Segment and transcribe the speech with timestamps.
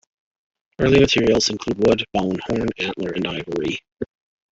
[0.79, 3.77] Early materials included wood, bone, horn, antler and ivory.